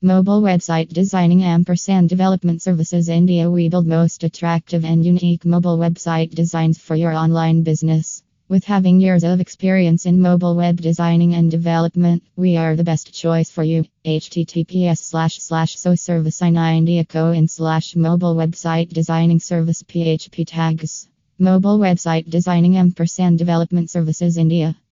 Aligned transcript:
Mobile 0.00 0.40
website 0.42 0.90
designing 0.90 1.42
ampersand 1.42 2.08
development 2.08 2.62
services 2.62 3.08
India. 3.08 3.50
We 3.50 3.68
build 3.68 3.88
most 3.88 4.22
attractive 4.22 4.84
and 4.84 5.04
unique 5.04 5.44
mobile 5.44 5.76
website 5.76 6.30
designs 6.32 6.78
for 6.78 6.94
your 6.94 7.12
online 7.12 7.64
business. 7.64 8.22
With 8.48 8.62
having 8.62 9.00
years 9.00 9.24
of 9.24 9.40
experience 9.40 10.06
in 10.06 10.20
mobile 10.20 10.54
web 10.54 10.80
designing 10.80 11.34
and 11.34 11.50
development, 11.50 12.22
we 12.36 12.56
are 12.56 12.76
the 12.76 12.84
best 12.84 13.12
choice 13.12 13.50
for 13.50 13.64
you. 13.64 13.86
https 14.04 14.98
slash 14.98 15.38
slash 15.38 15.76
so 15.76 15.96
service 15.96 16.42
in 16.42 16.56
India 16.56 17.04
co 17.04 17.32
in 17.32 17.48
slash 17.48 17.96
mobile 17.96 18.36
website 18.36 18.90
designing 18.90 19.40
service 19.40 19.82
php 19.82 20.44
tags. 20.46 21.08
Mobile 21.40 21.80
website 21.80 22.30
designing 22.30 22.76
ampersand 22.76 23.36
development 23.36 23.90
services 23.90 24.36
India. 24.36 24.76